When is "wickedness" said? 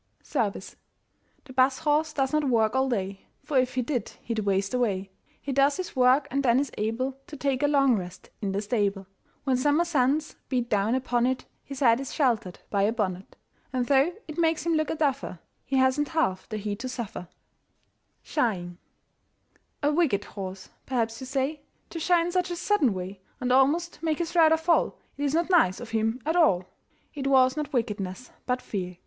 27.71-28.31